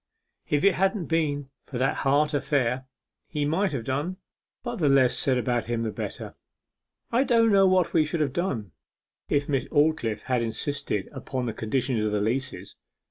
If 0.49 0.63
it 0.63 0.73
hadn't 0.73 1.05
been 1.05 1.51
for 1.67 1.77
that 1.77 1.97
heart 1.97 2.33
affair, 2.33 2.87
he 3.27 3.45
might 3.45 3.71
have 3.71 3.83
done 3.83 4.17
but 4.63 4.77
the 4.77 4.89
less 4.89 5.15
said 5.15 5.37
about 5.37 5.65
him 5.67 5.83
the 5.83 5.91
better. 5.91 6.33
I 7.11 7.23
don't 7.23 7.51
know 7.51 7.67
what 7.67 7.93
we 7.93 8.03
should 8.03 8.21
have 8.21 8.33
done 8.33 8.71
if 9.29 9.47
Miss 9.47 9.65
Aldclyffe 9.67 10.21
had 10.23 10.41
insisted 10.41 11.07
upon 11.11 11.45
the 11.45 11.53
conditions 11.53 12.01
of 12.03 12.11
the 12.13 12.19
leases. 12.19 12.77